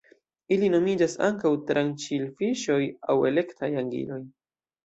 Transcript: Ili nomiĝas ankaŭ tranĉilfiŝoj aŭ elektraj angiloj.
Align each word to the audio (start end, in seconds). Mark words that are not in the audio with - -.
Ili 0.55 0.69
nomiĝas 0.75 1.13
ankaŭ 1.27 1.51
tranĉilfiŝoj 1.71 2.81
aŭ 3.15 3.19
elektraj 3.33 3.73
angiloj. 3.83 4.23